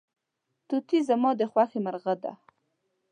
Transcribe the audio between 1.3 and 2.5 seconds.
د خوښې مرغه دی.